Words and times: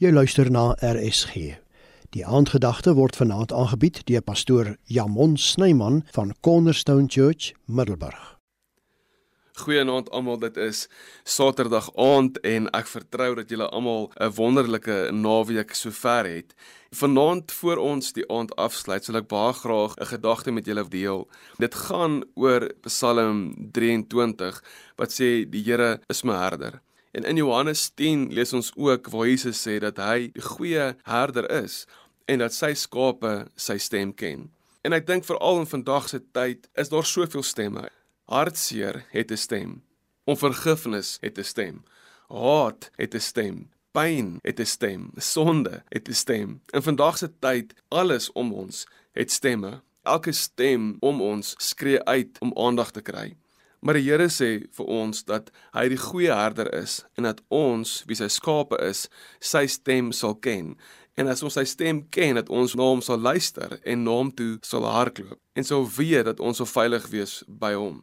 Jy 0.00 0.14
luister 0.16 0.48
na 0.48 0.70
RSG. 0.80 1.58
Die 2.16 2.22
aandgedagte 2.24 2.94
word 2.96 3.18
vanaand 3.20 3.50
aangebied 3.52 3.98
deur 4.08 4.22
pastoor 4.24 4.70
Jamon 4.88 5.34
Snyman 5.36 5.98
van 6.16 6.32
Cornerstone 6.40 7.04
Church, 7.12 7.50
Middelburg. 7.68 8.38
Goeienaand 9.60 10.08
almal, 10.16 10.40
dit 10.40 10.56
is 10.56 10.86
Saterdag 11.28 11.90
aand 12.00 12.40
en 12.48 12.70
ek 12.72 12.88
vertrou 12.88 13.34
dat 13.42 13.52
julle 13.52 13.68
almal 13.68 14.08
'n 14.16 14.32
wonderlike 14.40 15.12
naweek 15.12 15.76
sover 15.76 16.24
het. 16.24 16.54
Vanaand 16.96 17.52
voor 17.52 17.76
ons 17.76 18.12
die 18.12 18.28
aand 18.32 18.56
afsluit, 18.56 19.04
sal 19.04 19.20
ek 19.20 19.28
baie 19.28 19.52
graag 19.52 20.00
'n 20.00 20.12
gedagte 20.16 20.50
met 20.50 20.66
julle 20.66 20.88
deel. 20.88 21.28
Dit 21.58 21.74
gaan 21.74 22.24
oor 22.34 22.72
Psalm 22.88 23.52
23 23.72 24.62
wat 24.96 25.12
sê 25.12 25.44
die 25.44 25.62
Here 25.62 26.00
is 26.08 26.24
my 26.24 26.32
herder. 26.32 26.80
En 27.10 27.24
in 27.24 27.36
Johannes 27.36 27.90
10 27.94 28.32
lees 28.32 28.52
ons 28.52 28.72
ook 28.76 29.08
waar 29.10 29.26
Jesus 29.26 29.58
sê 29.66 29.78
dat 29.82 29.98
hy 29.98 30.30
die 30.34 30.42
goeie 30.42 30.94
herder 31.02 31.48
is 31.62 31.84
en 32.30 32.38
dat 32.38 32.54
sy 32.54 32.70
skape 32.78 33.48
sy 33.58 33.78
stem 33.82 34.14
ken. 34.14 34.46
En 34.86 34.94
ek 34.94 35.08
dink 35.08 35.26
veral 35.26 35.64
in 35.64 35.68
vandag 35.68 36.06
se 36.08 36.20
tyd 36.32 36.68
is 36.78 36.92
daar 36.92 37.06
soveel 37.06 37.42
stemme. 37.42 37.88
Hartseer 38.30 39.04
het 39.10 39.30
'n 39.30 39.36
stem. 39.36 39.82
Onvergifnis 40.24 41.18
het 41.20 41.38
'n 41.38 41.44
stem. 41.44 41.84
Haat 42.28 42.90
het 42.96 43.14
'n 43.14 43.20
stem. 43.20 43.70
Pyn 43.92 44.38
het 44.42 44.60
'n 44.60 44.66
stem. 44.66 45.10
Sonde 45.16 45.82
het 45.88 46.08
'n 46.08 46.14
stem. 46.14 46.62
In 46.72 46.82
vandag 46.82 47.18
se 47.18 47.28
tyd 47.38 47.74
alles 47.88 48.32
om 48.32 48.52
ons 48.52 48.86
het 49.12 49.30
stemme. 49.30 49.82
Elke 50.02 50.32
stem 50.32 50.96
om 51.00 51.20
ons 51.20 51.54
skree 51.58 52.04
uit 52.04 52.38
om 52.38 52.52
aandag 52.54 52.90
te 52.90 53.00
kry. 53.00 53.36
Maar 53.80 53.96
die 53.96 54.04
Here 54.04 54.28
sê 54.28 54.50
vir 54.76 54.88
ons 54.92 55.22
dat 55.24 55.48
hy 55.72 55.86
die 55.88 56.00
goeie 56.00 56.34
herder 56.36 56.68
is 56.76 57.00
en 57.16 57.24
dat 57.28 57.40
ons, 57.48 58.02
wie 58.08 58.18
sy 58.18 58.28
skape 58.28 58.76
is, 58.84 59.06
sy 59.40 59.64
stem 59.72 60.12
sal 60.12 60.36
ken. 60.36 60.74
En 61.16 61.28
as 61.32 61.42
ons 61.44 61.56
sy 61.56 61.64
stem 61.68 62.02
ken, 62.12 62.36
dat 62.36 62.52
ons 62.52 62.76
na 62.76 62.90
hom 62.90 63.00
sal 63.04 63.20
luister 63.20 63.78
en 63.88 64.04
na 64.04 64.18
hom 64.20 64.30
toe 64.36 64.58
sal 64.68 64.84
hardloop 64.84 65.40
en 65.56 65.66
sal 65.66 65.88
weet 65.96 66.28
dat 66.28 66.44
ons 66.44 66.60
sal 66.60 66.68
veilig 66.68 67.08
wees 67.12 67.40
by 67.48 67.72
hom. 67.76 68.02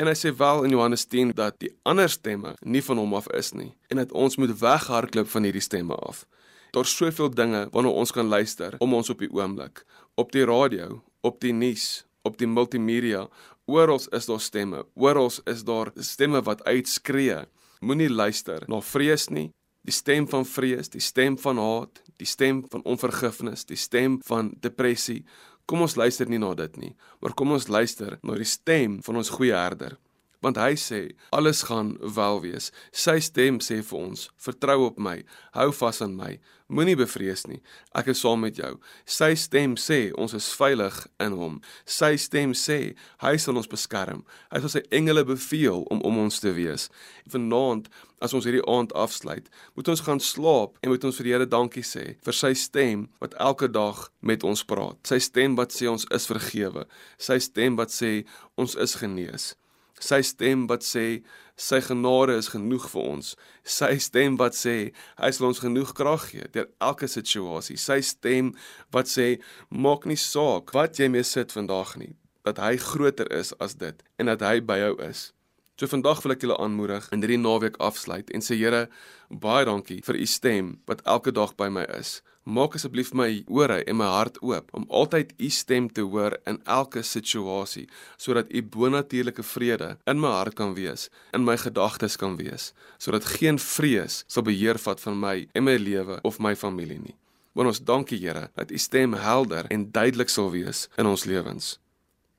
En 0.00 0.08
hy 0.08 0.14
sê 0.18 0.32
wel 0.34 0.66
in 0.66 0.74
Johannes 0.74 1.04
10 1.06 1.34
dat 1.38 1.58
die 1.62 1.70
ander 1.86 2.10
stemme 2.10 2.56
nie 2.64 2.82
van 2.82 2.98
hom 2.98 3.14
af 3.14 3.28
is 3.36 3.52
nie 3.54 3.72
en 3.92 4.02
dat 4.02 4.14
ons 4.16 4.38
moet 4.40 4.54
weghardloop 4.58 5.30
van 5.30 5.46
hierdie 5.46 5.62
stemme 5.62 5.98
af. 6.02 6.24
Daar's 6.72 6.94
soveel 6.96 7.30
dinge 7.30 7.66
waarna 7.70 7.92
ons 7.92 8.14
kan 8.16 8.26
luister 8.26 8.78
om 8.80 8.94
ons 8.96 9.10
op 9.12 9.20
die 9.20 9.30
oomblik, 9.30 9.84
op 10.16 10.32
die 10.32 10.46
radio, 10.48 11.02
op 11.20 11.38
die 11.44 11.52
nuus, 11.52 12.06
op 12.22 12.38
die 12.38 12.46
multimedia, 12.46 13.26
oral 13.66 14.00
is 14.10 14.26
daar 14.26 14.40
stemme. 14.40 14.84
Oral 14.94 15.30
is 15.44 15.64
daar 15.64 15.92
stemme 15.96 16.42
wat 16.42 16.64
uitskree. 16.64 17.44
Moenie 17.80 18.10
luister 18.10 18.64
na 18.68 18.80
vrees 18.80 19.28
nie. 19.28 19.50
Die 19.82 19.94
stem 19.94 20.28
van 20.30 20.46
vrees, 20.46 20.92
die 20.92 21.02
stem 21.02 21.34
van 21.42 21.58
haat, 21.58 22.02
die 22.22 22.26
stem 22.26 22.62
van 22.70 22.84
onvergifnis, 22.86 23.64
die 23.66 23.76
stem 23.76 24.20
van 24.28 24.52
depressie. 24.62 25.24
Kom 25.66 25.82
ons 25.82 25.96
luister 25.98 26.30
nie 26.30 26.38
na 26.38 26.52
dit 26.54 26.76
nie, 26.78 26.92
maar 27.20 27.34
kom 27.34 27.54
ons 27.56 27.66
luister 27.66 28.18
na 28.22 28.38
die 28.38 28.46
stem 28.46 29.00
van 29.02 29.18
ons 29.18 29.34
goeie 29.34 29.58
herder 29.58 29.98
want 30.42 30.58
hy 30.58 30.74
sê 30.78 31.00
alles 31.30 31.62
gaan 31.68 31.94
wel 32.00 32.40
wees. 32.42 32.70
Sy 32.92 33.18
stem 33.22 33.60
sê 33.62 33.82
vir 33.82 33.98
ons: 33.98 34.30
"Vertrou 34.36 34.86
op 34.86 34.98
my, 34.98 35.22
hou 35.54 35.70
vas 35.72 36.02
aan 36.02 36.16
my, 36.16 36.40
moenie 36.68 36.96
bevrees 36.96 37.46
nie. 37.46 37.62
Ek 37.94 38.08
is 38.08 38.20
saam 38.20 38.40
met 38.40 38.56
jou." 38.56 38.78
Sy 39.06 39.34
stem 39.34 39.76
sê 39.76 40.12
ons 40.18 40.34
is 40.34 40.52
veilig 40.52 41.06
in 41.20 41.32
hom. 41.32 41.60
Sy 41.86 42.16
stem 42.16 42.52
sê 42.52 42.94
hy 43.18 43.36
sal 43.36 43.56
ons 43.56 43.70
beskerm. 43.70 44.24
Hy 44.50 44.60
sal 44.60 44.68
sy 44.68 44.82
engele 44.90 45.24
beveel 45.24 45.86
om 45.90 46.02
om 46.02 46.18
ons 46.18 46.40
te 46.40 46.52
wees. 46.52 46.90
Vanaand 47.26 47.88
As 48.22 48.30
ons 48.36 48.44
hierdie 48.46 48.62
aand 48.70 48.92
afsluit, 48.94 49.48
moet 49.74 49.88
ons 49.88 50.00
gaan 50.06 50.20
slaap 50.22 50.76
en 50.80 50.92
moet 50.92 51.04
ons 51.04 51.16
vir 51.18 51.26
die 51.26 51.32
Here 51.32 51.46
dankie 51.46 51.82
sê 51.82 52.04
vir 52.22 52.36
sy 52.38 52.52
stem 52.54 53.08
wat 53.18 53.34
elke 53.34 53.66
dag 53.66 54.04
met 54.20 54.44
ons 54.46 54.62
praat. 54.62 55.00
Sy 55.02 55.18
stem 55.18 55.56
wat 55.58 55.74
sê 55.74 55.90
ons 55.90 56.06
is 56.14 56.28
vergewe. 56.30 56.86
Sy 57.18 57.40
stem 57.42 57.74
wat 57.80 57.90
sê 57.90 58.12
ons 58.54 58.78
is 58.78 58.94
genees 59.00 59.54
sy 60.02 60.20
stem 60.26 60.66
wat 60.70 60.84
sê 60.86 61.22
sy 61.58 61.78
genade 61.84 62.34
is 62.40 62.50
genoeg 62.52 62.88
vir 62.90 63.02
ons. 63.02 63.34
Sy 63.62 63.94
stem 64.02 64.38
wat 64.40 64.56
sê 64.58 64.76
hy 65.20 65.30
sal 65.34 65.50
ons 65.52 65.62
genoeg 65.62 65.92
krag 65.96 66.30
gee 66.32 66.48
deur 66.54 66.70
elke 66.82 67.08
situasie. 67.10 67.78
Sy 67.78 68.00
stem 68.06 68.52
wat 68.94 69.10
sê 69.12 69.36
maak 69.70 70.08
nie 70.10 70.18
saak 70.18 70.74
wat 70.76 70.98
jy 70.98 71.10
mee 71.12 71.26
sit 71.26 71.54
vandag 71.54 71.96
nie 72.00 72.14
dat 72.42 72.58
hy 72.58 72.74
groter 72.82 73.28
is 73.30 73.52
as 73.62 73.76
dit 73.78 74.02
en 74.18 74.26
dat 74.32 74.42
hy 74.42 74.58
by 74.66 74.80
jou 74.82 74.96
is 75.06 75.30
so 75.76 75.86
vandag 75.86 76.22
wil 76.22 76.36
ek 76.36 76.44
julle 76.44 76.58
aanmoedig 76.58 77.08
in 77.12 77.24
hierdie 77.24 77.40
naweek 77.40 77.78
afsluit 77.78 78.30
en 78.30 78.44
sê 78.44 78.58
Here 78.60 78.88
baie 79.28 79.64
dankie 79.64 80.02
vir 80.06 80.20
u 80.20 80.26
stem 80.26 80.76
wat 80.86 81.04
elke 81.04 81.32
dag 81.32 81.56
by 81.56 81.68
my 81.68 81.86
is 82.00 82.20
Maak 82.42 82.74
asseblief 82.74 83.12
my 83.14 83.44
ore 83.46 83.84
en 83.86 83.96
my 84.00 84.06
hart 84.10 84.40
oop 84.42 84.72
om 84.74 84.82
altyd 84.90 85.30
u 85.38 85.48
stem 85.54 85.86
te 85.86 86.02
hoor 86.02 86.34
in 86.50 86.56
elke 86.66 87.04
situasie 87.06 87.84
sodat 88.18 88.50
u 88.50 88.62
bonatuurlike 88.62 89.44
vrede 89.46 89.92
in 90.10 90.18
my 90.18 90.32
hart 90.34 90.56
kan 90.58 90.74
wees, 90.74 91.08
in 91.32 91.44
my 91.46 91.54
gedagtes 91.56 92.18
kan 92.18 92.34
wees, 92.36 92.72
sodat 92.98 93.28
geen 93.38 93.62
vrees 93.62 94.24
sal 94.26 94.42
beheer 94.42 94.80
vat 94.82 94.98
van 95.00 95.20
my 95.22 95.36
en 95.54 95.64
my 95.64 95.76
lewe 95.78 96.18
of 96.26 96.40
my 96.42 96.56
familie 96.58 96.98
nie. 96.98 97.14
Want 97.54 97.70
ons 97.70 97.84
dankie 97.86 98.18
Here 98.18 98.48
dat 98.58 98.74
u 98.74 98.78
stem 98.78 99.14
helder 99.14 99.70
en 99.70 99.92
duidelik 99.92 100.28
sal 100.28 100.50
wees 100.50 100.88
in 100.98 101.06
ons 101.06 101.24
lewens. 101.24 101.78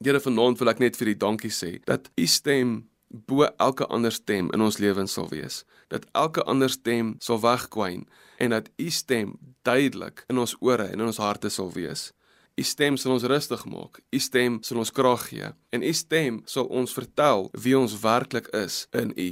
Here 0.03 0.19
vanaand 0.19 0.59
wil 0.59 0.73
ek 0.73 0.83
net 0.83 0.99
vir 0.99 1.13
u 1.13 1.15
dankie 1.15 1.53
sê 1.53 1.77
dat 1.87 2.11
u 2.19 2.27
stem 2.27 2.81
bo 3.13 3.45
elke 3.57 3.85
ander 3.87 4.11
stem 4.11 4.49
in 4.51 4.61
ons 4.61 4.77
lewens 4.77 5.13
sal 5.13 5.29
wees. 5.29 5.63
Dat 5.87 6.05
elke 6.11 6.43
ander 6.43 6.69
stem 6.69 7.15
sal 7.19 7.39
wegkwyn 7.39 8.07
en 8.37 8.49
dat 8.49 8.69
u 8.75 8.89
stem 8.89 9.37
duidelik 9.61 10.23
in 10.27 10.37
ons 10.37 10.55
ore 10.59 10.83
en 10.83 10.99
in 10.99 11.05
ons 11.05 11.21
harte 11.21 11.49
sal 11.49 11.71
wees. 11.71 12.11
U 12.55 12.63
stem 12.63 12.97
sal 12.97 13.13
ons 13.15 13.23
rustig 13.29 13.65
maak. 13.65 14.01
U 14.09 14.19
stem 14.19 14.57
sal 14.61 14.81
ons 14.81 14.91
krag 14.91 15.27
gee 15.29 15.53
en 15.69 15.85
u 15.85 15.93
stem 15.93 16.41
sal 16.45 16.65
ons 16.65 16.93
vertel 16.93 17.49
wie 17.53 17.77
ons 17.77 17.99
werklik 18.01 18.49
is 18.57 18.87
in 18.91 19.13
u. 19.15 19.29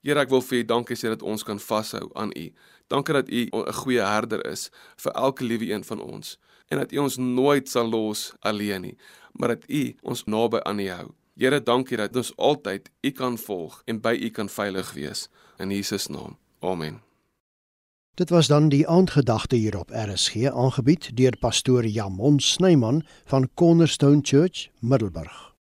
Here, 0.00 0.22
ek 0.22 0.32
wil 0.32 0.44
vir 0.46 0.62
u 0.62 0.64
dankie 0.64 0.96
sê 0.96 1.12
dat 1.12 1.24
ons 1.26 1.44
kan 1.44 1.60
vashou 1.60 2.06
aan 2.16 2.32
u. 2.32 2.48
Dankie 2.88 3.14
dat 3.14 3.28
u 3.28 3.40
'n 3.52 3.72
goeie 3.82 4.04
herder 4.04 4.46
is 4.46 4.70
vir 4.96 5.12
elke 5.12 5.44
liewe 5.44 5.72
een 5.72 5.84
van 5.84 6.00
ons 6.00 6.38
en 6.68 6.78
dat 6.78 6.92
u 6.92 6.98
ons 6.98 7.16
nooit 7.16 7.68
sal 7.68 7.88
los 7.88 8.32
alleen 8.40 8.82
nie, 8.82 8.96
maar 9.32 9.48
dat 9.48 9.64
u 9.68 9.96
ons 10.02 10.24
naby 10.24 10.60
aan 10.62 10.78
u 10.78 10.88
hou. 10.88 11.17
Here, 11.38 11.62
dankie 11.62 11.96
dat 11.96 12.16
ons 12.18 12.32
altyd 12.36 12.88
U 13.06 13.10
kan 13.14 13.36
volg 13.38 13.82
en 13.86 14.00
by 14.02 14.16
U 14.18 14.30
kan 14.34 14.48
veilig 14.50 14.88
wees 14.96 15.28
in 15.62 15.70
Jesus 15.70 16.08
naam. 16.10 16.34
Amen. 16.58 16.98
Dit 18.18 18.30
was 18.34 18.50
dan 18.50 18.68
die 18.68 18.88
aandgedagte 18.88 19.56
hier 19.56 19.78
op 19.78 19.94
RSG 19.94 20.50
aangebied 20.50 21.12
deur 21.16 21.36
pastoor 21.38 21.86
Jamon 21.86 22.40
Snyman 22.40 23.04
van 23.24 23.48
Cornerstone 23.54 24.18
Church, 24.22 24.68
Middelburg. 24.80 25.47